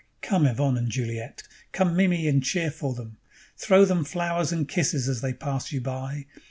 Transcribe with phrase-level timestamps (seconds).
[0.23, 1.43] _"Come, Yvonne and Juliette!
[1.73, 3.17] Come, Mimi, and cheer for them!
[3.55, 6.25] Throw them flowers and kisses as they pass you by.